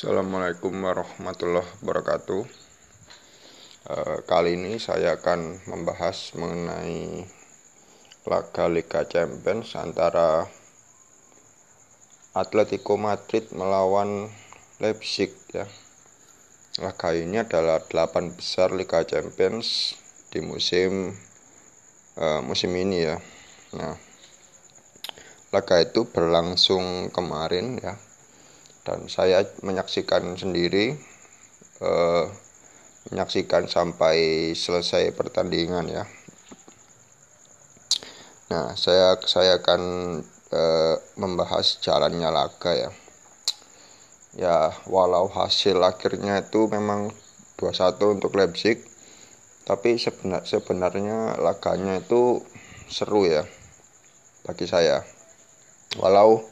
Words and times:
Assalamualaikum 0.00 0.80
warahmatullahi 0.80 1.68
wabarakatuh. 1.84 2.40
Uh, 3.84 4.24
kali 4.24 4.56
ini 4.56 4.80
saya 4.80 5.20
akan 5.20 5.60
membahas 5.68 6.32
mengenai 6.40 7.28
laga 8.24 8.64
Liga 8.72 9.04
Champions 9.04 9.76
antara 9.76 10.48
Atletico 12.32 12.96
Madrid 12.96 13.52
melawan 13.52 14.32
Leipzig 14.80 15.36
ya. 15.52 15.68
Laga 16.80 17.12
ini 17.12 17.44
adalah 17.44 17.84
delapan 17.84 18.32
besar 18.32 18.72
Liga 18.72 19.04
Champions 19.04 20.00
di 20.32 20.40
musim 20.40 21.12
uh, 22.16 22.40
musim 22.40 22.72
ini 22.72 23.04
ya. 23.04 23.20
Nah, 23.76 24.00
laga 25.52 25.76
itu 25.84 26.08
berlangsung 26.08 27.12
kemarin 27.12 27.76
ya 27.84 28.00
dan 28.84 29.06
saya 29.12 29.44
menyaksikan 29.60 30.36
sendiri 30.36 30.96
eh, 31.80 32.24
menyaksikan 33.10 33.66
sampai 33.66 34.50
selesai 34.52 35.12
pertandingan 35.16 35.88
ya. 35.88 36.04
Nah 38.50 38.74
saya 38.74 39.16
saya 39.24 39.62
akan 39.62 39.82
eh, 40.52 40.94
membahas 41.16 41.80
jalannya 41.80 42.28
laga 42.28 42.72
ya. 42.76 42.90
Ya 44.38 44.70
walau 44.86 45.26
hasil 45.26 45.74
akhirnya 45.82 46.46
itu 46.46 46.70
memang 46.70 47.10
2-1 47.58 47.98
untuk 48.14 48.38
Leipzig 48.38 48.86
tapi 49.66 50.02
sebenar, 50.02 50.42
sebenarnya 50.48 51.38
laganya 51.38 52.02
itu 52.02 52.42
seru 52.90 53.22
ya 53.22 53.46
bagi 54.42 54.66
saya. 54.66 55.06
Walau 55.98 56.49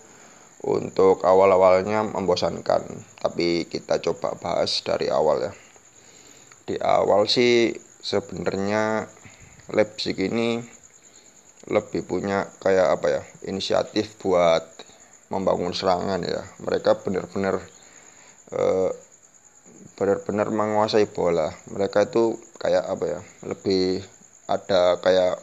untuk 0.65 1.23
awal-awalnya 1.23 2.03
membosankan. 2.03 2.83
Tapi 3.19 3.71
kita 3.71 4.03
coba 4.03 4.35
bahas 4.39 4.83
dari 4.83 5.07
awal 5.07 5.51
ya. 5.51 5.53
Di 6.67 6.77
awal 6.83 7.31
sih 7.31 7.73
sebenarnya 8.03 9.07
Leipzig 9.71 10.17
ini 10.19 10.59
lebih 11.69 12.09
punya 12.09 12.49
kayak 12.65 12.97
apa 12.97 13.07
ya 13.13 13.23
inisiatif 13.45 14.17
buat 14.19 14.65
membangun 15.29 15.77
serangan 15.77 16.25
ya. 16.25 16.43
Mereka 16.65 17.05
benar-benar 17.05 17.61
uh, 18.57 18.91
benar-benar 19.95 20.49
menguasai 20.49 21.07
bola. 21.07 21.53
Mereka 21.69 22.09
itu 22.09 22.41
kayak 22.59 22.85
apa 22.89 23.05
ya 23.07 23.21
lebih 23.47 24.01
ada 24.49 24.97
kayak 25.05 25.37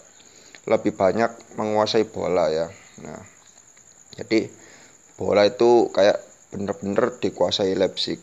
lebih 0.65 0.97
banyak 0.97 1.29
menguasai 1.61 2.09
bola 2.09 2.49
ya. 2.49 2.67
Nah 3.05 3.21
jadi 4.17 4.64
bola 5.15 5.47
itu 5.47 5.91
kayak 5.95 6.19
bener-bener 6.51 7.15
dikuasai 7.19 7.75
Leipzig. 7.75 8.19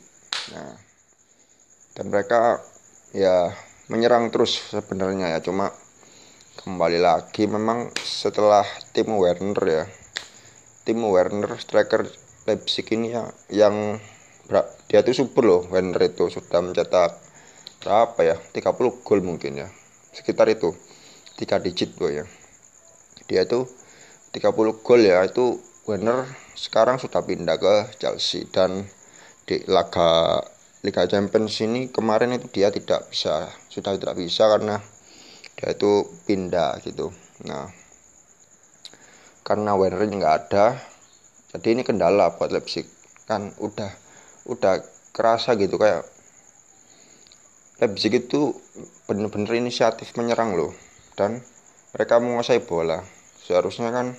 Nah 0.53 0.77
dan 1.93 2.09
mereka 2.09 2.65
ya 3.13 3.53
menyerang 3.93 4.33
terus 4.33 4.61
sebenarnya 4.73 5.37
ya. 5.37 5.39
Cuma 5.45 5.73
kembali 6.63 7.01
lagi 7.01 7.49
memang 7.49 7.93
setelah 8.01 8.65
tim 8.93 9.09
Werner 9.17 9.65
ya 9.65 9.85
tim 10.83 10.99
Werner 11.03 11.57
striker 11.63 12.07
Leipzig 12.45 12.91
ini 12.91 13.15
ya 13.15 13.31
yang 13.49 13.97
dia 14.91 15.01
tuh 15.01 15.15
super 15.15 15.47
loh 15.47 15.63
Werner 15.71 16.03
itu 16.03 16.29
sudah 16.29 16.61
mencetak 16.61 17.17
berapa 17.81 18.21
ya? 18.21 18.37
30 18.53 19.03
gol 19.07 19.21
mungkin 19.23 19.63
ya 19.63 19.69
sekitar 20.13 20.51
itu. 20.51 20.75
Tiga 21.33 21.57
digit 21.57 21.97
gue 21.97 22.23
ya. 22.23 22.25
Dia 23.27 23.49
tuh 23.49 23.65
30 24.37 24.85
gol 24.85 25.01
ya 25.01 25.25
itu 25.25 25.59
Werner 25.89 26.29
sekarang 26.63 27.03
sudah 27.03 27.27
pindah 27.27 27.59
ke 27.59 27.99
Chelsea 27.99 28.47
dan 28.47 28.87
di 29.43 29.67
laga 29.67 30.39
Liga 30.87 31.11
Champions 31.11 31.59
ini 31.59 31.91
kemarin 31.91 32.39
itu 32.39 32.47
dia 32.55 32.71
tidak 32.71 33.11
bisa 33.11 33.51
sudah 33.67 33.99
tidak 33.99 34.15
bisa 34.15 34.47
karena 34.47 34.79
dia 35.59 35.75
itu 35.75 36.07
pindah 36.23 36.79
gitu. 36.87 37.11
Nah 37.51 37.67
karena 39.43 39.75
Werner 39.75 40.07
nggak 40.07 40.35
ada 40.47 40.79
jadi 41.53 41.77
ini 41.77 41.83
kendala 41.85 42.39
buat 42.39 42.49
Leipzig. 42.49 42.89
Kan 43.29 43.53
udah 43.61 43.93
udah 44.47 44.81
kerasa 45.13 45.53
gitu 45.61 45.77
kayak 45.77 46.07
Leipzig 47.83 48.23
itu 48.23 48.57
bener-bener 49.11 49.59
inisiatif 49.61 50.15
menyerang 50.15 50.57
loh. 50.57 50.73
Dan 51.13 51.45
mereka 51.93 52.23
menguasai 52.23 52.65
bola. 52.65 53.05
Seharusnya 53.45 53.93
kan 53.93 54.17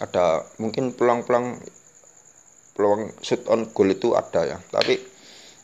ada 0.00 0.48
mungkin 0.56 0.96
peluang-peluang 0.96 1.60
peluang 2.72 3.12
shoot 3.20 3.44
on 3.52 3.68
goal 3.76 3.92
itu 3.92 4.16
ada 4.16 4.56
ya. 4.56 4.58
Tapi 4.72 4.96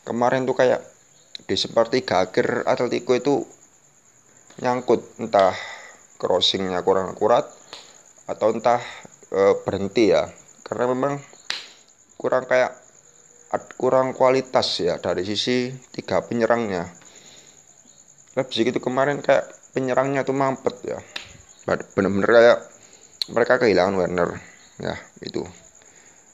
kemarin 0.05 0.45
tuh 0.45 0.53
kayak 0.53 0.85
di 1.49 1.55
sepertiga 1.57 2.29
akhir 2.29 2.69
Atletico 2.69 3.17
itu 3.17 3.41
nyangkut 4.61 5.17
entah 5.17 5.55
crossingnya 6.19 6.83
kurang 6.85 7.15
akurat 7.15 7.47
atau 8.29 8.53
entah 8.53 8.83
e, 9.33 9.57
berhenti 9.65 10.13
ya. 10.13 10.29
Karena 10.61 10.85
memang 10.85 11.17
kurang 12.19 12.45
kayak 12.45 12.77
kurang 13.81 14.13
kualitas 14.13 14.77
ya 14.77 15.01
dari 15.01 15.25
sisi 15.25 15.73
tiga 15.89 16.21
penyerangnya. 16.21 16.85
Leipzig 18.37 18.69
itu 18.69 18.77
kemarin 18.77 19.25
kayak 19.25 19.49
penyerangnya 19.73 20.21
tuh 20.21 20.37
mampet 20.37 20.75
ya. 20.85 20.99
Bener-bener 21.97 22.29
kayak 22.29 22.59
mereka 23.31 23.61
kehilangan 23.61 23.95
Werner. 23.95 24.29
Ya 24.79 24.95
itu. 25.23 25.43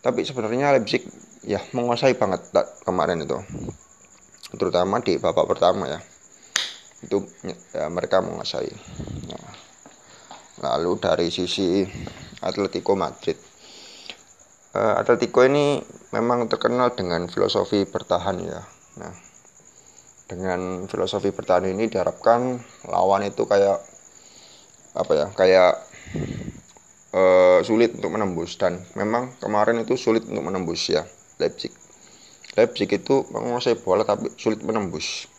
Tapi 0.01 0.21
sebenarnya 0.21 0.75
Leipzig 0.77 1.05
ya 1.45 1.61
menguasai 1.73 2.17
banget 2.17 2.45
kemarin 2.85 3.25
itu. 3.25 3.37
Terutama 4.55 5.01
di 5.01 5.17
babak 5.17 5.45
pertama 5.49 5.89
ya. 5.89 5.99
Itu 7.03 7.25
ya, 7.45 7.89
mereka 7.91 8.21
menguasai. 8.21 8.71
Nah, 9.29 9.53
lalu 10.63 10.97
dari 11.01 11.27
sisi 11.29 11.83
Atletico 12.41 12.93
Madrid. 12.93 13.37
Uh, 14.75 14.99
Atletico 14.99 15.43
ini 15.43 15.79
memang 16.11 16.51
terkenal 16.51 16.93
dengan 16.93 17.27
filosofi 17.31 17.87
bertahan 17.87 18.37
ya. 18.43 18.61
Nah 18.99 19.25
dengan 20.25 20.89
filosofi 20.89 21.29
bertahan 21.29 21.69
ini 21.69 21.85
diharapkan 21.85 22.57
lawan 22.89 23.29
itu 23.29 23.45
kayak 23.45 23.77
apa 24.97 25.11
ya 25.13 25.27
kayak 25.37 25.71
uh, 27.15 27.59
sulit 27.63 27.95
untuk 27.95 28.11
menembus 28.11 28.59
dan 28.59 28.83
memang 28.99 29.31
kemarin 29.39 29.79
itu 29.81 29.95
sulit 29.95 30.27
untuk 30.27 30.43
menembus 30.43 30.91
ya 30.91 31.07
Leipzig. 31.39 31.71
Leipzig 32.59 32.91
itu 32.91 33.23
menguasai 33.31 33.79
bola 33.79 34.03
tapi 34.03 34.31
sulit 34.35 34.59
menembus 34.63 35.31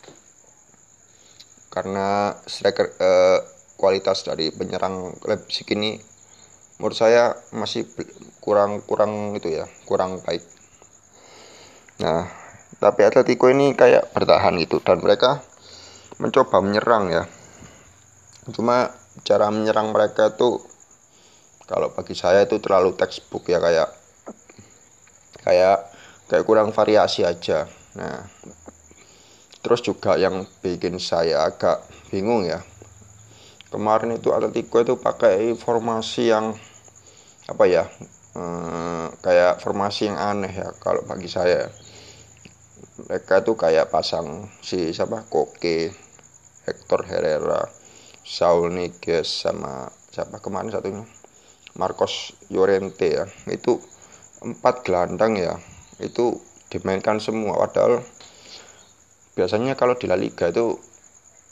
karena 1.69 2.33
striker 2.49 2.89
uh, 2.97 3.39
kualitas 3.77 4.25
dari 4.25 4.49
penyerang 4.49 5.13
Leipzig 5.29 5.69
ini 5.77 6.01
menurut 6.81 6.97
saya 6.97 7.37
masih 7.53 7.85
kurang 8.41 8.81
kurang 8.85 9.37
itu 9.37 9.53
ya 9.53 9.69
kurang 9.85 10.17
baik. 10.25 10.41
Nah 12.01 12.25
tapi 12.77 13.01
Atletico 13.05 13.49
ini 13.49 13.73
kayak 13.73 14.13
bertahan 14.13 14.57
gitu 14.61 14.81
dan 14.81 15.01
mereka 15.01 15.41
mencoba 16.17 16.61
menyerang 16.61 17.13
ya. 17.13 17.23
Cuma 18.53 18.93
cara 19.25 19.49
menyerang 19.49 19.93
mereka 19.93 20.33
tuh 20.33 20.61
kalau 21.67 21.91
bagi 21.91 22.15
saya 22.15 22.47
itu 22.47 22.63
terlalu 22.63 22.95
textbook 22.95 23.43
ya 23.51 23.59
kayak 23.59 23.91
kayak 25.43 25.91
kayak 26.31 26.43
kurang 26.47 26.71
variasi 26.71 27.27
aja. 27.27 27.67
Nah 27.99 28.23
terus 29.59 29.83
juga 29.83 30.15
yang 30.15 30.47
bikin 30.63 30.95
saya 30.95 31.43
agak 31.43 31.83
bingung 32.07 32.47
ya. 32.47 32.63
Kemarin 33.67 34.15
itu 34.15 34.31
Atletico 34.31 34.79
itu 34.79 34.95
pakai 34.95 35.51
formasi 35.59 36.31
yang 36.31 36.55
apa 37.51 37.63
ya 37.67 37.83
hmm, 38.35 39.19
kayak 39.19 39.59
formasi 39.59 40.07
yang 40.07 40.15
aneh 40.15 40.55
ya 40.55 40.71
kalau 40.79 41.03
bagi 41.03 41.27
saya. 41.27 41.67
Mereka 42.97 43.43
itu 43.43 43.53
kayak 43.59 43.91
pasang 43.91 44.47
si 44.63 44.95
siapa? 44.95 45.27
Koke 45.27 45.91
Hector 46.63 47.03
Herrera 47.05 47.67
Saul 48.23 48.71
Niguez 48.71 49.27
sama 49.27 49.91
siapa 50.09 50.41
kemarin 50.41 50.73
satunya 50.73 51.05
Marcos 51.77 52.33
Llorente 52.49 53.07
ya. 53.07 53.25
Itu 53.47 53.79
empat 54.43 54.83
gelandang 54.83 55.37
ya. 55.37 55.55
Itu 56.01 56.41
dimainkan 56.73 57.21
semua. 57.23 57.57
Padahal 57.61 58.03
biasanya 59.37 59.77
kalau 59.77 59.95
di 59.95 60.09
La 60.09 60.17
Liga 60.17 60.49
itu 60.49 60.75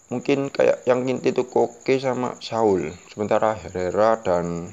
mungkin 0.10 0.54
kayak 0.54 0.86
yang 0.86 1.06
inti 1.06 1.34
itu 1.34 1.46
Koke 1.50 1.98
sama 2.02 2.38
Saul. 2.42 2.94
Sementara 3.10 3.58
Herrera 3.58 4.22
dan 4.22 4.70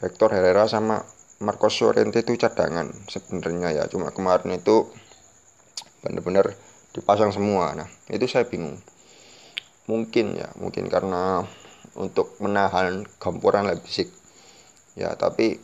Hector 0.00 0.30
Herrera 0.32 0.66
sama 0.70 1.02
Marcos 1.40 1.80
Llorente 1.80 2.20
itu 2.20 2.36
cadangan 2.36 2.90
sebenarnya 3.08 3.72
ya. 3.72 3.84
Cuma 3.88 4.12
kemarin 4.12 4.60
itu 4.60 4.90
benar-benar 6.04 6.52
dipasang 6.90 7.30
semua. 7.30 7.72
Nah 7.76 7.88
itu 8.10 8.26
saya 8.26 8.44
bingung. 8.46 8.80
Mungkin 9.90 10.38
ya 10.38 10.48
mungkin 10.60 10.86
karena 10.86 11.42
untuk 12.00 12.40
menahan 12.40 13.04
gempuran 13.20 13.68
Leipzig. 13.68 14.08
Ya 14.96 15.12
tapi 15.14 15.60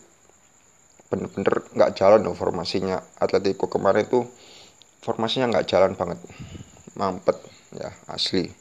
bener-bener 1.09 1.65
nggak 1.73 1.97
jalan 1.97 2.21
loh 2.21 2.37
formasinya. 2.37 3.01
Atletico 3.17 3.73
kemarin 3.73 4.05
tuh 4.07 4.29
formasinya 5.01 5.49
nggak 5.49 5.67
jalan 5.67 5.97
banget. 5.97 6.21
Mampet 6.95 7.41
ya 7.73 7.91
asli. 8.13 8.53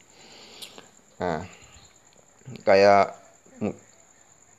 Nah 1.20 1.44
kayak 2.64 3.12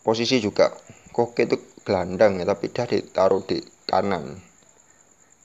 posisi 0.05 0.37
juga 0.37 0.69
Koke 1.11 1.49
itu 1.49 1.57
gelandang 1.81 2.37
ya 2.37 2.45
tapi 2.45 2.69
dia 2.69 2.85
ditaruh 2.85 3.41
di 3.41 3.57
kanan. 3.89 4.37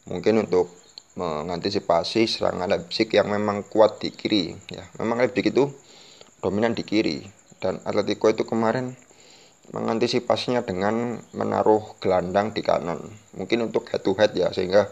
Mungkin 0.04 0.44
untuk 0.44 0.68
mengantisipasi 1.16 2.24
serangan 2.24 2.68
Leipzig 2.68 3.08
yang 3.12 3.32
memang 3.32 3.64
kuat 3.64 4.00
di 4.04 4.12
kiri. 4.12 4.52
Ya 4.68 4.84
memang 5.00 5.24
Leipzig 5.24 5.48
itu 5.48 5.72
dominan 6.42 6.76
di 6.76 6.82
kiri 6.82 7.41
dan 7.62 7.78
Atletico 7.86 8.26
itu 8.26 8.42
kemarin 8.42 8.98
mengantisipasinya 9.70 10.66
dengan 10.66 11.22
menaruh 11.30 11.94
gelandang 12.02 12.50
di 12.50 12.66
kanan. 12.66 12.98
Mungkin 13.38 13.70
untuk 13.70 13.86
head 13.94 14.02
to 14.02 14.18
head 14.18 14.34
ya 14.34 14.50
sehingga 14.50 14.90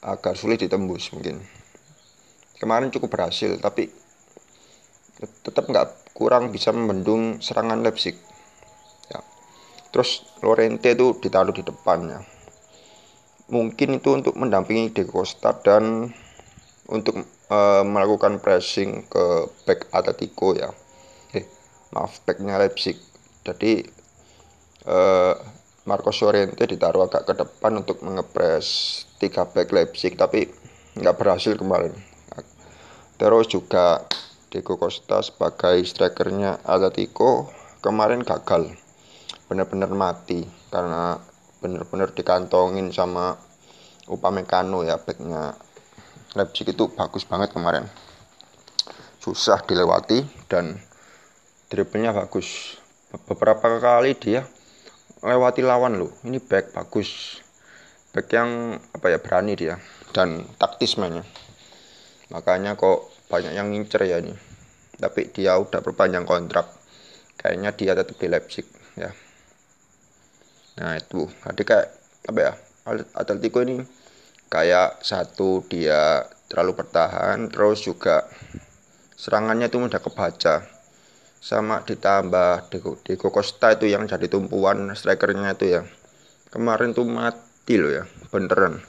agak 0.00 0.32
sulit 0.40 0.64
ditembus 0.64 1.12
mungkin. 1.12 1.44
Kemarin 2.56 2.88
cukup 2.88 3.12
berhasil 3.12 3.52
tapi 3.60 3.92
tetap 5.44 5.68
nggak 5.68 6.16
kurang 6.16 6.48
bisa 6.48 6.72
membendung 6.72 7.44
serangan 7.44 7.84
Leipzig. 7.84 8.16
Terus 9.92 10.24
Lorente 10.40 10.96
itu 10.96 11.18
ditaruh 11.20 11.52
di 11.52 11.66
depannya 11.66 12.40
mungkin 13.50 13.98
itu 13.98 14.14
untuk 14.14 14.38
mendampingi 14.38 14.94
De 14.94 15.04
Costa 15.04 15.50
dan 15.60 16.08
untuk 16.86 17.26
e, 17.50 17.58
melakukan 17.82 18.38
pressing 18.38 19.04
ke 19.10 19.50
back 19.66 19.90
Atletico 19.90 20.54
ya 20.54 20.70
maaf 21.94 22.22
backnya 22.26 22.58
Leipzig. 22.58 22.98
Jadi 23.42 23.82
e, 24.86 24.98
Marcos 25.86 26.22
Llorente 26.22 26.66
ditaruh 26.66 27.10
agak 27.10 27.26
ke 27.26 27.34
depan 27.34 27.82
untuk 27.82 28.02
mengepres 28.06 29.02
tiga 29.18 29.46
back 29.48 29.74
Leipzig 29.74 30.14
tapi 30.14 30.46
nggak 30.98 31.16
berhasil 31.18 31.54
kemarin. 31.58 31.94
Terus 33.20 33.52
juga 33.52 34.08
Diego 34.48 34.80
Costa 34.80 35.20
sebagai 35.20 35.84
strikernya 35.84 36.64
Atletico 36.64 37.52
kemarin 37.84 38.24
gagal. 38.24 38.72
Benar-benar 39.46 39.92
mati 39.92 40.46
karena 40.72 41.20
benar-benar 41.60 42.16
dikantongin 42.16 42.88
sama 42.94 43.36
Upamecano 44.10 44.82
ya 44.82 44.98
backnya. 44.98 45.54
Leipzig 46.34 46.70
itu 46.70 46.90
bagus 46.94 47.26
banget 47.26 47.50
kemarin. 47.50 47.86
Susah 49.18 49.62
dilewati 49.66 50.22
dan 50.46 50.78
dribblenya 51.70 52.10
bagus. 52.10 52.76
Beberapa 53.30 53.78
kali 53.78 54.18
dia 54.18 54.42
lewati 55.22 55.62
lawan 55.62 56.02
loh 56.02 56.10
ini 56.26 56.42
back 56.42 56.74
bagus. 56.74 57.38
Back 58.10 58.26
yang 58.34 58.74
apa 58.90 59.06
ya 59.06 59.22
berani 59.22 59.54
dia 59.54 59.78
dan 60.10 60.42
taktis 60.58 60.98
mainnya. 60.98 61.22
Makanya 62.34 62.74
kok 62.74 63.06
banyak 63.30 63.54
yang 63.54 63.70
ngincer 63.70 64.02
ya 64.02 64.18
ini. 64.18 64.34
Tapi 64.98 65.30
dia 65.30 65.54
udah 65.56 65.78
berpanjang 65.78 66.26
kontrak. 66.26 66.66
Kayaknya 67.38 67.70
dia 67.72 67.92
tetap 67.94 68.18
di 68.18 68.26
Leipzig 68.26 68.66
ya. 68.98 69.14
Nah 70.82 70.98
itu. 70.98 71.30
Jadi 71.30 71.62
kayak 71.62 71.88
apa 72.26 72.38
ya 72.42 72.52
Atletico 73.14 73.62
ini 73.62 73.78
kayak 74.50 74.98
satu 75.06 75.62
dia 75.70 76.26
terlalu 76.50 76.82
bertahan 76.82 77.46
terus 77.46 77.86
juga 77.86 78.26
serangannya 79.14 79.70
itu 79.70 79.78
mudah 79.78 80.02
kebaca 80.02 80.79
sama 81.40 81.80
ditambah 81.88 82.68
Diego, 82.68 83.00
Diego 83.00 83.32
Costa 83.32 83.72
itu 83.72 83.88
yang 83.88 84.04
jadi 84.04 84.28
tumpuan 84.28 84.92
strikernya 84.92 85.56
itu 85.56 85.80
ya. 85.80 85.82
Kemarin 86.52 86.92
tuh 86.92 87.08
mati 87.08 87.80
loh 87.80 87.88
ya 87.88 88.04
beneran. 88.28 88.84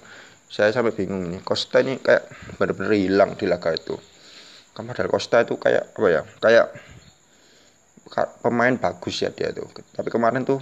Saya 0.52 0.76
sampai 0.76 0.92
bingung 0.92 1.32
nih 1.32 1.40
Costa 1.48 1.80
ini 1.80 1.96
kayak 2.04 2.28
bener-bener 2.60 2.92
hilang 3.00 3.40
di 3.40 3.48
laga 3.48 3.72
itu. 3.72 3.96
Kemarin 4.76 5.08
Costa 5.08 5.48
itu 5.48 5.56
kayak 5.56 5.96
apa 5.96 6.08
ya 6.12 6.22
kayak 6.44 6.68
pemain 8.44 8.76
bagus 8.76 9.24
ya 9.24 9.32
dia 9.32 9.56
tuh. 9.56 9.72
Tapi 9.72 10.12
kemarin 10.12 10.44
tuh 10.44 10.60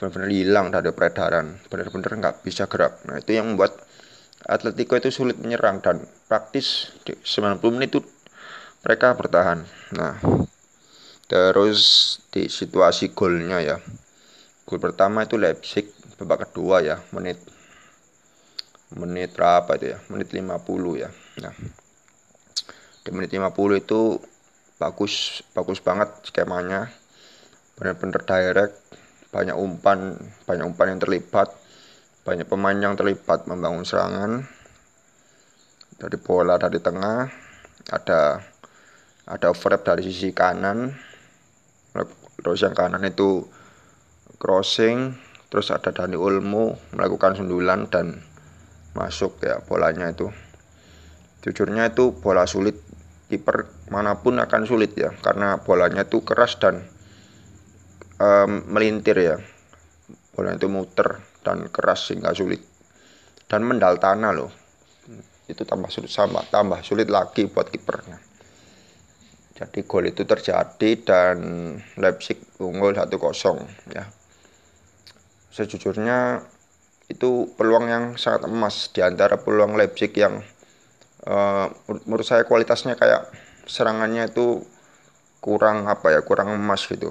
benar-benar 0.00 0.32
hilang 0.32 0.66
dari 0.72 0.88
peredaran. 0.88 1.60
Benar-benar 1.68 2.12
nggak 2.16 2.36
bisa 2.40 2.64
gerak. 2.64 3.04
Nah 3.04 3.20
itu 3.20 3.36
yang 3.36 3.52
membuat 3.52 3.76
Atletico 4.48 4.96
itu 4.96 5.12
sulit 5.12 5.36
menyerang 5.36 5.84
dan 5.84 6.08
praktis 6.30 6.96
di 7.04 7.12
90 7.12 7.60
menit 7.76 7.92
itu 7.92 8.00
mereka 8.86 9.12
bertahan. 9.12 9.68
Nah 9.92 10.16
terus 11.28 11.80
di 12.32 12.48
situasi 12.48 13.12
golnya 13.12 13.60
ya. 13.60 13.76
Gol 14.64 14.80
pertama 14.80 15.28
itu 15.28 15.36
Leipzig 15.36 15.92
babak 16.16 16.48
kedua 16.50 16.82
ya 16.82 16.98
menit 17.14 17.38
menit 18.96 19.36
berapa 19.36 19.76
itu 19.76 19.92
ya? 19.92 19.98
Menit 20.08 20.32
50 20.32 20.96
ya. 20.96 21.12
Nah 21.44 21.54
di 23.04 23.10
menit 23.12 23.30
50 23.32 23.84
itu 23.84 24.16
bagus 24.80 25.44
bagus 25.52 25.78
banget 25.84 26.08
skemanya. 26.24 26.88
Benar-benar 27.76 28.24
direct 28.24 28.76
banyak 29.28 29.54
umpan 29.54 30.16
banyak 30.48 30.64
umpan 30.64 30.96
yang 30.96 31.00
terlibat 31.04 31.52
banyak 32.24 32.48
pemain 32.48 32.76
yang 32.76 32.96
terlibat 32.96 33.44
membangun 33.44 33.84
serangan. 33.84 34.48
Dari 36.00 36.16
bola 36.16 36.56
dari 36.56 36.80
tengah 36.80 37.28
ada 37.92 38.40
ada 39.28 39.46
overlap 39.52 39.84
dari 39.84 40.08
sisi 40.08 40.32
kanan 40.32 41.07
terus 42.38 42.62
yang 42.62 42.74
kanan 42.76 43.02
itu 43.04 43.44
crossing 44.38 45.18
terus 45.48 45.72
ada 45.72 45.90
Dani 45.90 46.14
Ulmo 46.14 46.76
melakukan 46.92 47.34
sundulan 47.34 47.88
dan 47.88 48.20
masuk 48.92 49.40
ya 49.40 49.60
bolanya 49.64 50.12
itu. 50.12 50.28
Jujurnya 51.40 51.88
itu 51.94 52.12
bola 52.12 52.44
sulit 52.44 52.76
kiper 53.28 53.68
mana 53.92 54.20
pun 54.20 54.36
akan 54.40 54.62
sulit 54.64 54.92
ya 54.96 55.12
karena 55.24 55.60
bolanya 55.60 56.04
itu 56.04 56.20
keras 56.20 56.60
dan 56.60 56.84
um, 58.20 58.68
melintir 58.68 59.16
ya. 59.16 59.36
Bola 60.36 60.54
itu 60.54 60.68
muter 60.68 61.24
dan 61.42 61.72
keras 61.72 62.12
sehingga 62.12 62.36
sulit. 62.36 62.60
Dan 63.48 63.64
mendal 63.64 63.96
tanah 63.96 64.32
loh. 64.36 64.52
Itu 65.48 65.64
tambah 65.64 65.88
sulit 65.88 66.12
sama 66.12 66.44
tambah 66.52 66.84
sulit 66.84 67.08
lagi 67.08 67.48
buat 67.48 67.72
kipernya 67.72 68.27
jadi 69.58 69.80
gol 69.82 70.06
itu 70.06 70.22
terjadi 70.22 70.90
dan 71.02 71.36
Leipzig 71.98 72.38
unggul 72.62 72.94
1-0 72.94 73.10
ya. 73.90 74.06
Sejujurnya 75.50 76.46
itu 77.10 77.50
peluang 77.58 77.90
yang 77.90 78.04
sangat 78.14 78.46
emas 78.46 78.94
di 78.94 79.02
antara 79.02 79.34
peluang 79.42 79.74
Leipzig 79.74 80.14
yang 80.14 80.38
uh, 81.26 81.66
menurut 82.06 82.22
saya 82.22 82.46
kualitasnya 82.46 82.94
kayak 82.94 83.34
serangannya 83.66 84.30
itu 84.30 84.62
kurang 85.42 85.90
apa 85.90 86.14
ya 86.14 86.20
kurang 86.22 86.54
emas 86.54 86.86
gitu. 86.86 87.10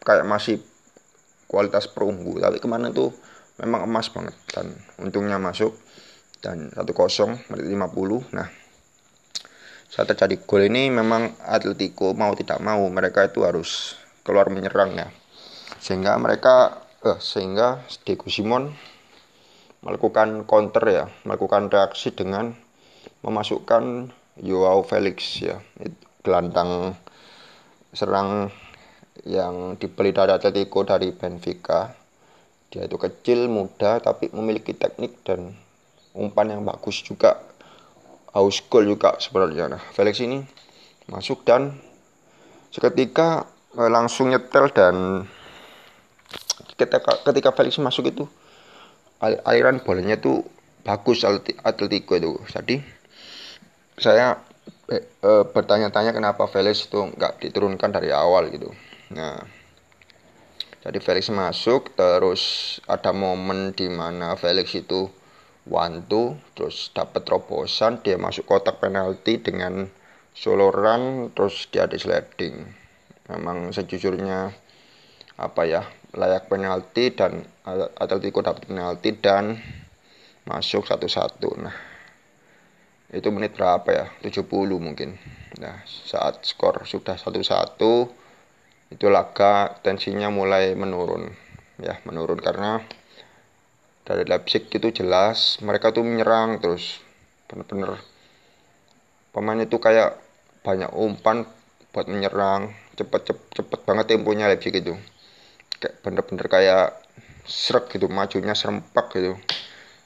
Kayak 0.00 0.24
masih 0.24 0.64
kualitas 1.44 1.84
perunggu 1.92 2.40
tapi 2.40 2.56
ke 2.56 2.64
mana 2.64 2.88
tuh 2.88 3.12
memang 3.60 3.84
emas 3.84 4.08
banget 4.08 4.32
dan 4.48 4.72
untungnya 4.96 5.36
masuk 5.36 5.76
dan 6.40 6.72
1-0 6.72 6.88
menit 7.52 7.66
50 7.68 8.32
nah 8.32 8.48
saat 9.92 10.08
terjadi 10.08 10.40
gol 10.48 10.64
ini 10.72 10.88
memang 10.88 11.36
Atletico 11.44 12.16
mau 12.16 12.32
tidak 12.32 12.64
mau 12.64 12.80
mereka 12.88 13.28
itu 13.28 13.44
harus 13.44 14.00
keluar 14.24 14.48
menyerang 14.48 14.96
ya. 14.96 15.12
Sehingga 15.84 16.16
mereka 16.16 16.80
eh, 17.04 17.20
sehingga 17.20 17.84
Diego 18.00 18.32
Simon 18.32 18.72
melakukan 19.84 20.48
counter 20.48 20.84
ya 20.88 21.04
melakukan 21.28 21.68
reaksi 21.68 22.08
dengan 22.16 22.56
memasukkan 23.20 24.08
Joao 24.40 24.80
Felix 24.80 25.44
ya. 25.44 25.60
Gelandang 26.24 26.96
serang 27.92 28.48
yang 29.28 29.76
dibeli 29.76 30.16
dari 30.16 30.32
Atletico 30.32 30.88
dari 30.88 31.12
Benfica. 31.12 31.92
Dia 32.72 32.88
itu 32.88 32.96
kecil 32.96 33.52
muda 33.52 34.00
tapi 34.00 34.32
memiliki 34.32 34.72
teknik 34.72 35.20
dan 35.20 35.52
umpan 36.16 36.48
yang 36.48 36.64
bagus 36.64 37.04
juga 37.04 37.51
haus 38.32 38.64
gol 38.68 38.88
juga 38.88 39.16
sebenarnya. 39.20 39.68
Nah 39.68 39.82
Felix 39.92 40.20
ini 40.20 40.44
masuk 41.08 41.44
dan 41.44 41.76
seketika 42.72 43.46
eh, 43.76 43.90
langsung 43.92 44.32
nyetel 44.32 44.72
dan 44.72 45.26
ketika 46.76 47.20
ketika 47.28 47.50
Felix 47.52 47.76
masuk 47.78 48.08
itu 48.08 48.24
aliran 49.22 49.78
bolanya 49.78 50.18
itu 50.18 50.42
bagus 50.82 51.22
Atletico 51.62 52.18
itu. 52.18 52.32
Jadi 52.50 52.82
saya 54.00 54.40
eh, 54.90 55.04
eh, 55.04 55.44
bertanya-tanya 55.46 56.10
kenapa 56.10 56.48
Felix 56.50 56.88
itu 56.90 57.12
nggak 57.14 57.38
diturunkan 57.38 57.90
dari 57.92 58.10
awal 58.10 58.50
gitu. 58.50 58.72
Nah, 59.12 59.38
jadi 60.82 60.98
Felix 60.98 61.30
masuk 61.30 61.94
terus 61.94 62.42
ada 62.90 63.14
momen 63.14 63.70
di 63.76 63.86
mana 63.86 64.34
Felix 64.34 64.74
itu 64.74 65.06
two 66.10 66.34
terus 66.58 66.90
dapat 66.90 67.22
terobosan 67.22 68.02
dia 68.02 68.18
masuk 68.18 68.46
kotak 68.50 68.82
penalti 68.82 69.38
dengan 69.38 69.86
solo 70.34 70.74
run 70.74 71.30
terus 71.30 71.70
dia 71.70 71.86
di 71.86 72.00
sliding 72.00 72.66
memang 73.30 73.70
sejujurnya 73.70 74.50
apa 75.38 75.62
ya 75.64 75.82
layak 76.12 76.52
penalti 76.52 77.14
dan 77.16 77.40
Atletico 77.96 78.44
dapat 78.44 78.68
penalti 78.68 79.16
dan 79.16 79.56
masuk 80.44 80.84
satu-satu. 80.84 81.50
Nah 81.56 81.76
itu 83.12 83.28
menit 83.32 83.56
berapa 83.56 83.88
ya? 83.88 84.06
70 84.20 84.48
mungkin. 84.76 85.16
Nah 85.60 85.80
saat 85.86 86.44
skor 86.44 86.84
sudah 86.84 87.16
satu-satu 87.16 87.92
itu 88.92 89.06
laga 89.08 89.80
tensinya 89.80 90.28
mulai 90.28 90.76
menurun. 90.76 91.32
Ya 91.80 91.96
menurun 92.04 92.38
karena 92.44 92.84
dari 94.02 94.26
Leipzig 94.26 94.66
itu 94.66 94.88
jelas 94.90 95.62
mereka 95.62 95.94
tuh 95.94 96.02
menyerang 96.02 96.58
terus. 96.58 96.98
Bener-bener. 97.46 98.02
Pemain 99.30 99.60
itu 99.62 99.78
kayak 99.78 100.18
banyak 100.66 100.90
umpan 100.92 101.46
buat 101.94 102.10
menyerang. 102.10 102.74
Cepet 102.98 103.32
cepet, 103.32 103.46
cepet 103.62 103.80
banget 103.86 104.04
temponya 104.12 104.50
Leipzig 104.50 104.74
itu. 104.74 104.98
Kayak 105.78 105.94
bener-bener 106.02 106.46
kayak 106.50 106.86
serak 107.46 107.90
gitu 107.90 108.10
majunya 108.10 108.54
serempak 108.58 109.14
gitu. 109.14 109.38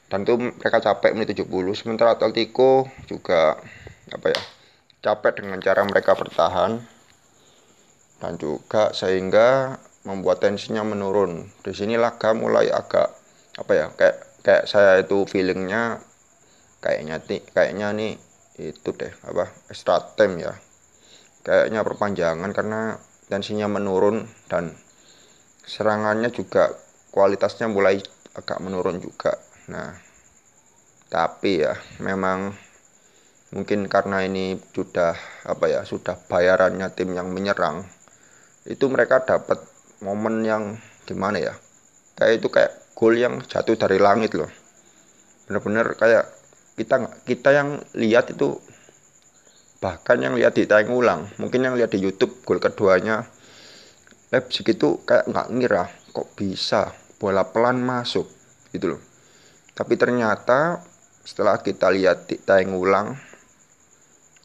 Dan 0.07 0.23
itu 0.23 0.39
mereka 0.39 0.79
capek 0.79 1.11
menit 1.17 1.35
70 1.35 1.51
sementara 1.75 2.15
Atletico 2.15 2.87
juga 3.11 3.59
apa 4.07 4.27
ya 4.31 4.39
capek 5.03 5.43
dengan 5.43 5.59
cara 5.59 5.83
mereka 5.83 6.15
bertahan. 6.15 6.79
Dan 8.17 8.33
juga 8.41 8.95
sehingga 8.97 9.77
membuat 10.07 10.41
tensinya 10.41 10.81
menurun. 10.81 11.51
Di 11.61 11.75
sini 11.75 11.99
laga 11.99 12.33
mulai 12.33 12.71
agak 12.71 13.26
apa 13.57 13.71
ya 13.73 13.85
kayak 13.97 14.17
kayak 14.45 14.63
saya 14.69 15.01
itu 15.01 15.25
feelingnya 15.25 15.99
kayaknya 16.79 17.19
nih 17.25 17.41
kayaknya 17.51 17.87
nih 17.97 18.13
itu 18.57 18.89
deh 18.93 19.13
apa 19.25 19.53
extra 19.69 20.01
time 20.17 20.41
ya. 20.41 20.53
Kayaknya 21.45 21.85
perpanjangan 21.85 22.51
karena 22.51 22.99
tensinya 23.29 23.69
menurun 23.71 24.27
dan 24.51 24.75
serangannya 25.63 26.33
juga 26.33 26.73
kualitasnya 27.13 27.71
mulai 27.71 28.01
agak 28.35 28.59
menurun 28.59 28.99
juga. 28.99 29.37
Nah, 29.71 29.95
tapi 31.07 31.63
ya 31.63 31.77
memang 32.03 32.51
mungkin 33.55 33.87
karena 33.87 34.27
ini 34.27 34.59
sudah 34.75 35.15
apa 35.47 35.65
ya 35.71 35.81
sudah 35.87 36.19
bayarannya 36.27 36.91
tim 36.91 37.15
yang 37.15 37.31
menyerang 37.31 37.87
itu 38.67 38.91
mereka 38.91 39.23
dapat 39.23 39.63
momen 40.03 40.43
yang 40.43 40.75
gimana 41.07 41.39
ya? 41.39 41.53
Kayak 42.19 42.33
itu 42.43 42.47
kayak 42.51 42.73
gol 42.97 43.13
yang 43.13 43.37
jatuh 43.45 43.77
dari 43.77 44.01
langit 44.01 44.33
loh 44.33 44.49
bener-bener 45.45 45.93
kayak 45.93 46.25
kita 46.73 47.21
kita 47.29 47.49
yang 47.53 47.77
lihat 47.93 48.33
itu 48.33 48.57
bahkan 49.77 50.17
yang 50.17 50.33
lihat 50.33 50.57
di 50.57 50.65
tayang 50.65 50.89
ulang 50.89 51.29
mungkin 51.37 51.61
yang 51.61 51.77
lihat 51.77 51.93
di 51.93 52.01
YouTube 52.01 52.41
gol 52.41 52.57
keduanya 52.57 53.29
Leipzig 54.33 54.65
itu 54.65 55.05
kayak 55.05 55.29
nggak 55.29 55.47
ngira 55.53 55.85
kok 56.09 56.33
bisa 56.33 56.89
bola 57.21 57.45
pelan 57.45 57.77
masuk 57.85 58.25
gitu 58.73 58.97
loh 58.97 59.01
tapi 59.77 59.93
ternyata 59.93 60.81
setelah 61.21 61.61
kita 61.61 61.93
lihat 61.93 62.25
tayang 62.49 62.73
ulang 62.73 63.13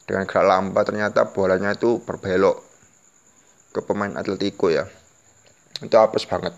dengan 0.03 0.27
gerak 0.27 0.45
lambat 0.45 0.83
ternyata 0.83 1.31
bolanya 1.31 1.73
itu 1.73 2.03
berbelok 2.03 2.59
ke 3.73 3.81
pemain 3.81 4.13
Atletico 4.13 4.69
ya. 4.69 4.85
Itu 5.81 5.95
apes 5.97 6.29
banget. 6.29 6.53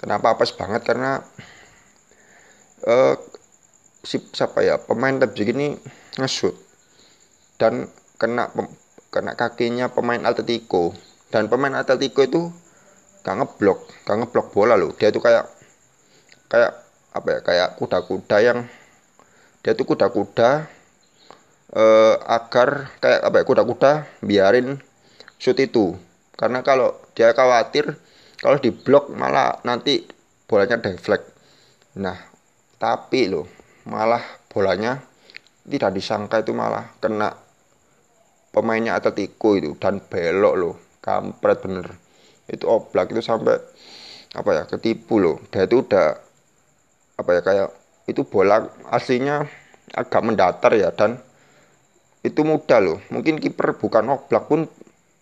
Kenapa 0.00 0.32
apes 0.32 0.56
banget? 0.56 0.80
Karena 0.80 1.20
uh, 2.88 3.14
si 4.00 4.16
siapa 4.32 4.64
ya 4.64 4.80
pemain 4.80 5.12
Leipzig 5.12 5.52
ini 5.52 5.76
ngesut 6.16 6.56
dan 7.60 7.84
kena 8.16 8.48
kena 9.12 9.36
kakinya 9.36 9.92
pemain 9.92 10.24
Atletico. 10.24 10.96
Dan 11.28 11.52
pemain 11.52 11.76
Atletico 11.76 12.24
itu 12.24 12.48
gak 13.20 13.36
ngeblok 13.36 13.78
gak 14.08 14.16
ngeblok 14.24 14.56
bola 14.56 14.74
loh. 14.80 14.96
Dia 14.96 15.12
tuh 15.12 15.20
kayak 15.20 15.44
kayak 16.48 16.72
apa 17.12 17.28
ya 17.28 17.40
kayak 17.44 17.68
kuda-kuda 17.76 18.36
yang 18.40 18.58
dia 19.60 19.76
tuh 19.76 19.84
kuda-kuda 19.84 20.64
eh, 21.76 22.14
agar 22.24 22.88
kayak 23.04 23.20
apa 23.20 23.36
ya 23.36 23.44
kuda-kuda 23.44 23.90
biarin 24.24 24.80
shoot 25.36 25.60
itu. 25.60 25.92
Karena 26.40 26.64
kalau 26.64 26.96
dia 27.12 27.36
khawatir 27.36 28.00
kalau 28.40 28.56
diblok 28.58 29.12
malah 29.12 29.60
nanti 29.62 30.04
bolanya 30.48 30.80
deflect 30.80 31.30
nah 31.96 32.16
tapi 32.80 33.28
loh 33.28 33.46
malah 33.86 34.22
bolanya 34.48 34.98
tidak 35.68 35.92
disangka 35.94 36.42
itu 36.42 36.56
malah 36.56 36.90
kena 36.98 37.30
pemainnya 38.50 38.98
Atletico 38.98 39.54
itu 39.54 39.76
dan 39.78 40.02
belok 40.02 40.54
loh 40.58 40.74
kampret 41.00 41.58
bener. 41.64 41.86
Itu 42.46 42.68
oblak 42.68 43.10
itu 43.10 43.24
sampai 43.24 43.56
apa 44.36 44.50
ya 44.54 44.62
ketipu 44.68 45.18
loh. 45.18 45.40
Dia 45.50 45.66
itu 45.66 45.82
udah 45.82 46.06
apa 47.18 47.30
ya 47.36 47.40
kayak 47.42 47.68
itu 48.08 48.24
bola 48.24 48.68
aslinya 48.88 49.44
agak 49.92 50.22
mendatar 50.22 50.72
ya 50.76 50.92
dan 50.94 51.18
itu 52.20 52.44
mudah 52.44 52.78
loh. 52.78 52.98
Mungkin 53.08 53.40
kiper 53.40 53.74
bukan 53.80 54.06
oblak 54.12 54.46
pun 54.46 54.68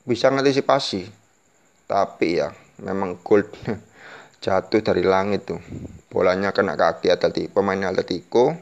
bisa 0.05 0.29
ngantisipasi. 0.29 1.09
Tapi 1.89 2.29
ya 2.37 2.53
memang 2.83 3.21
gold 3.23 3.51
jatuh 4.45 4.81
dari 4.83 5.03
langit 5.03 5.49
tuh. 5.49 5.61
Bolanya 6.09 6.55
kena 6.55 6.79
kaki 6.79 7.11
Atletico 7.13 7.61
pemain 7.61 7.91
Atletico 7.91 8.55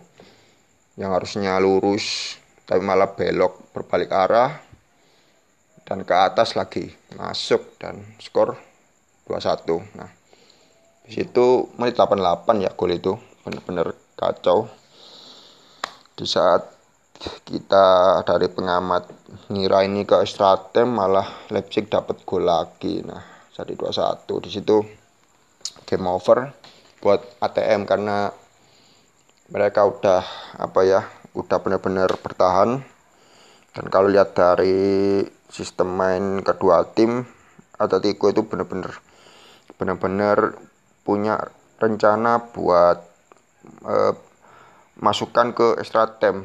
yang 0.96 1.12
harusnya 1.12 1.60
lurus 1.60 2.38
tapi 2.64 2.82
malah 2.82 3.14
belok 3.14 3.70
berbalik 3.76 4.10
arah 4.10 4.58
dan 5.86 6.02
ke 6.02 6.14
atas 6.16 6.58
lagi 6.58 6.90
masuk 7.14 7.78
dan 7.78 8.00
skor 8.18 8.58
2-1 9.28 9.94
nah 9.94 10.10
di 11.06 11.14
situ 11.14 11.70
menit 11.78 11.94
88 11.94 12.66
ya 12.66 12.74
gol 12.74 12.90
itu. 12.90 13.14
Benar-benar 13.46 13.94
kacau. 14.18 14.66
Di 16.18 16.26
saat 16.26 16.74
kita 17.46 18.20
dari 18.26 18.50
pengamat 18.50 19.06
ngira 19.48 19.86
ini 19.86 20.02
ke 20.02 20.18
extra 20.18 20.58
time 20.74 20.98
malah 20.98 21.46
Leipzig 21.54 21.86
dapat 21.86 22.26
gol 22.26 22.42
lagi. 22.42 23.06
Nah 23.06 23.22
jadi 23.56 23.72
2-1 23.72 24.44
di 24.44 24.50
situ 24.52 24.84
game 25.88 26.06
over 26.12 26.52
buat 27.00 27.24
ATM 27.40 27.88
karena 27.88 28.28
mereka 29.48 29.88
udah 29.88 30.20
apa 30.60 30.80
ya 30.84 31.00
udah 31.32 31.58
benar-benar 31.64 32.12
bertahan. 32.20 32.84
Dan 33.72 33.84
kalau 33.88 34.12
lihat 34.12 34.36
dari 34.36 35.24
sistem 35.48 35.96
main 35.96 36.44
kedua 36.44 36.84
tim 36.92 37.24
Atletico 37.80 38.28
itu 38.28 38.44
benar-benar 38.44 38.92
benar-benar 39.76 40.56
punya 41.04 41.40
rencana 41.80 42.52
buat 42.52 43.04
eh, 43.88 44.12
masukkan 45.00 45.56
ke 45.56 45.80
extra 45.80 46.12
time. 46.20 46.44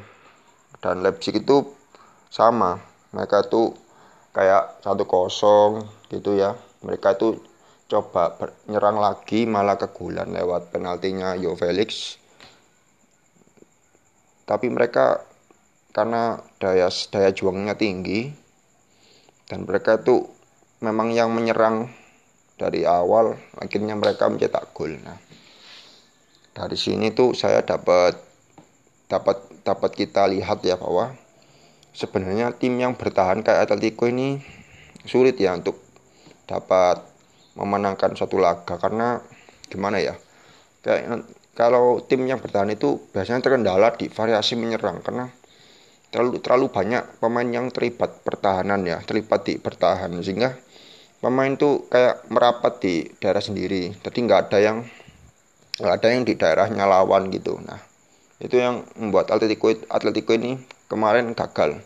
Dan 0.80 1.04
Leipzig 1.04 1.44
itu 1.44 1.76
sama. 2.32 2.80
Mereka 3.12 3.52
itu 3.52 3.76
kayak 4.32 4.80
satu 4.80 5.04
kosong 5.04 5.84
gitu 6.08 6.40
ya 6.40 6.56
mereka 6.82 7.18
itu 7.18 7.42
coba 7.92 8.40
menyerang 8.68 8.98
lagi 8.98 9.44
malah 9.44 9.76
kegulan 9.76 10.32
lewat 10.32 10.72
penaltinya 10.72 11.36
Yo 11.36 11.54
Felix 11.60 12.22
tapi 14.48 14.68
mereka 14.68 15.24
karena 15.92 16.40
daya 16.60 16.88
daya 17.12 17.32
juangnya 17.36 17.76
tinggi 17.76 18.32
dan 19.52 19.68
mereka 19.68 20.00
itu 20.00 20.24
memang 20.80 21.12
yang 21.12 21.30
menyerang 21.36 21.92
dari 22.56 22.88
awal 22.88 23.36
akhirnya 23.60 23.98
mereka 24.00 24.32
mencetak 24.32 24.72
gol. 24.72 24.96
Nah, 25.02 25.20
dari 26.56 26.78
sini 26.80 27.12
tuh 27.12 27.36
saya 27.36 27.60
dapat 27.66 28.16
dapat 29.12 29.38
dapat 29.68 29.92
kita 29.92 30.30
lihat 30.32 30.64
ya 30.64 30.80
bahwa 30.80 31.12
sebenarnya 31.92 32.56
tim 32.56 32.80
yang 32.80 32.96
bertahan 32.96 33.44
kayak 33.44 33.68
Atletico 33.68 34.08
ini 34.08 34.40
sulit 35.04 35.36
ya 35.36 35.58
untuk 35.58 35.76
dapat 36.52 37.00
memenangkan 37.56 38.12
satu 38.20 38.36
laga 38.36 38.76
karena 38.76 39.24
gimana 39.72 40.04
ya? 40.04 40.20
Kayak 40.84 41.24
kalau 41.56 42.04
tim 42.04 42.28
yang 42.28 42.44
bertahan 42.44 42.72
itu 42.76 43.00
biasanya 43.16 43.40
terkendala 43.40 43.96
di 43.96 44.12
variasi 44.12 44.60
menyerang 44.60 45.00
karena 45.00 45.32
terlalu 46.12 46.44
terlalu 46.44 46.68
banyak 46.68 47.04
pemain 47.24 47.48
yang 47.48 47.72
terlibat 47.72 48.20
pertahanan 48.28 48.84
ya 48.84 49.00
terlibat 49.00 49.48
di 49.48 49.56
bertahan 49.56 50.12
sehingga 50.20 50.60
pemain 51.24 51.56
tuh 51.56 51.88
kayak 51.88 52.28
merapat 52.28 52.74
di 52.84 52.94
daerah 53.22 53.40
sendiri. 53.40 53.96
Jadi 53.96 54.18
nggak 54.28 54.40
ada 54.52 54.58
yang 54.60 54.78
nggak 55.80 55.96
ada 56.02 56.08
yang 56.12 56.24
di 56.28 56.34
daerahnya 56.36 56.84
lawan 56.84 57.32
gitu. 57.32 57.62
Nah 57.64 57.80
itu 58.42 58.58
yang 58.58 58.84
membuat 58.98 59.32
Atletico 59.32 59.72
Atletico 59.88 60.36
ini 60.36 60.60
kemarin 60.92 61.32
gagal. 61.32 61.80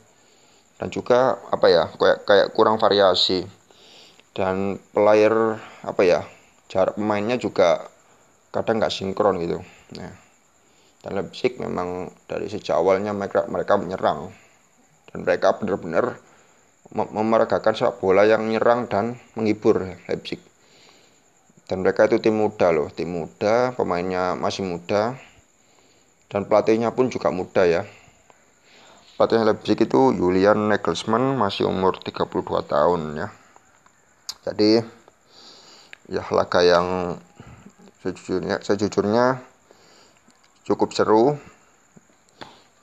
Dan 0.76 0.88
juga 0.92 1.40
apa 1.52 1.68
ya 1.72 1.84
kayak 1.94 2.18
kayak 2.28 2.48
kurang 2.52 2.82
variasi 2.82 3.46
dan 4.36 4.76
player 4.92 5.56
apa 5.88 6.02
ya 6.04 6.22
jarak 6.68 7.00
pemainnya 7.00 7.40
juga 7.40 7.88
kadang 8.52 8.84
nggak 8.84 8.92
sinkron 8.92 9.40
gitu. 9.40 9.64
Nah 9.96 10.12
dan 11.00 11.22
Leipzig 11.22 11.56
memang 11.62 12.12
dari 12.28 12.52
sejak 12.52 12.76
awalnya 12.76 13.16
mereka 13.16 13.48
mereka 13.48 13.80
menyerang. 13.80 14.34
Dan 15.08 15.24
mereka 15.24 15.56
benar-benar 15.56 16.20
memeragakan 16.92 17.72
sepak 17.72 18.04
bola 18.04 18.28
yang 18.28 18.44
menyerang 18.44 18.92
dan 18.92 19.16
menghibur 19.40 19.96
Leipzig. 20.12 20.44
dan 21.66 21.82
mereka 21.82 22.06
itu 22.06 22.22
tim 22.22 22.38
muda 22.38 22.70
loh 22.70 22.94
tim 22.94 23.10
muda 23.10 23.74
pemainnya 23.74 24.38
masih 24.38 24.62
muda 24.62 25.18
dan 26.30 26.46
pelatihnya 26.46 26.94
pun 26.94 27.10
juga 27.10 27.34
muda 27.34 27.66
ya. 27.66 27.82
Pelatih 29.18 29.42
Leipzig 29.42 29.80
itu 29.82 30.14
Julian 30.14 30.70
Nagelsmann 30.70 31.34
masih 31.40 31.66
umur 31.66 31.98
32 31.98 32.46
tahun 32.70 33.02
ya 33.18 33.34
jadi 34.46 34.86
ya 36.06 36.22
laga 36.30 36.62
yang 36.62 37.18
sejujurnya 38.06 38.62
sejujurnya 38.62 39.42
cukup 40.70 40.94
seru 40.94 41.34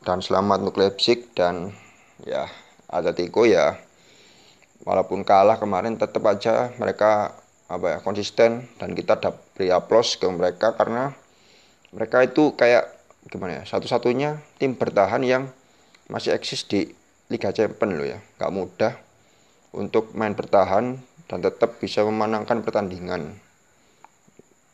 dan 0.03 0.19
selamat 0.19 0.67
untuk 0.67 0.83
Leipzig 0.83 1.31
dan 1.39 1.71
ya 2.27 2.51
Atletico 2.91 3.47
ya 3.47 3.79
walaupun 4.83 5.23
kalah 5.23 5.63
kemarin 5.63 5.95
tetap 5.95 6.27
aja 6.27 6.75
mereka 6.83 7.39
apa 7.71 7.87
ya 7.95 7.99
konsisten 8.03 8.67
dan 8.83 8.99
kita 8.99 9.23
beri 9.55 9.71
aplaus 9.71 10.19
ke 10.19 10.27
mereka 10.27 10.75
karena 10.75 11.15
mereka 11.95 12.27
itu 12.27 12.59
kayak 12.59 12.91
gimana 13.31 13.63
ya 13.63 13.65
satu-satunya 13.65 14.43
tim 14.59 14.75
bertahan 14.75 15.23
yang 15.23 15.47
masih 16.11 16.35
eksis 16.35 16.67
di 16.67 16.91
Liga 17.33 17.49
Champions 17.55 17.97
loh 17.97 18.05
ya. 18.05 18.19
Nggak 18.37 18.53
mudah 18.53 18.93
untuk 19.73 20.13
main 20.13 20.37
bertahan 20.37 21.01
dan 21.33 21.41
tetap 21.41 21.81
bisa 21.81 22.05
memenangkan 22.05 22.61
pertandingan 22.61 23.41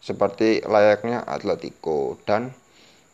seperti 0.03 0.67
layaknya 0.67 1.23
Atletico 1.23 2.19
dan 2.27 2.51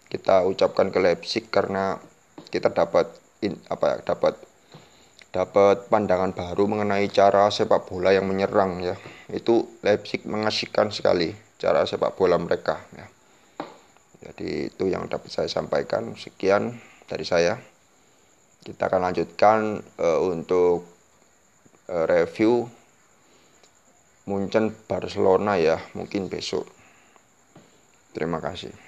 kita 0.09 0.49
ucapkan 0.49 0.89
ke 0.89 0.97
Leipzig 0.97 1.53
karena 1.53 2.01
kita 2.49 2.73
dapat 2.73 3.13
in, 3.45 3.61
apa 3.69 4.01
ya 4.01 4.17
dapat 4.17 4.41
dapat 5.35 5.91
pandangan 5.91 6.31
baru 6.31 6.71
mengenai 6.71 7.11
cara 7.11 7.51
sepak 7.51 7.91
bola 7.91 8.15
yang 8.15 8.31
menyerang 8.31 8.81
ya. 8.81 8.95
Itu 9.27 9.77
Leipzig 9.83 10.25
mengasihkan 10.25 10.95
sekali 10.95 11.35
cara 11.59 11.83
sepak 11.83 12.15
bola 12.15 12.39
mereka 12.39 12.79
ya. 12.95 13.07
Jadi 14.25 14.73
itu 14.73 14.89
yang 14.89 15.11
dapat 15.11 15.29
saya 15.29 15.51
sampaikan. 15.51 16.15
Sekian 16.15 16.79
dari 17.11 17.27
saya. 17.27 17.59
Kita 18.65 18.89
akan 18.89 19.11
lanjutkan 19.11 19.83
uh, 20.01 20.25
untuk 20.25 20.89
uh, 21.93 22.09
review 22.09 22.65
Munchen 24.25 24.73
Barcelona 24.89 25.61
ya, 25.61 25.77
mungkin 25.93 26.33
besok. 26.33 26.65
Terima 28.17 28.41
kasih. 28.41 28.84